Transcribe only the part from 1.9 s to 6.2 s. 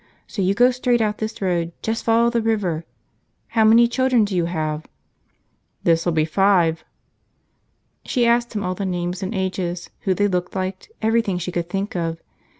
follow the river..... How many children do you have?" "This'll